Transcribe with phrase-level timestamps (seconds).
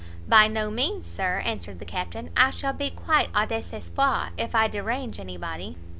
[0.27, 4.67] "By no means, Sir," answered the Captain; "I shall be quite au desespoir if I
[4.67, 5.77] derange any body."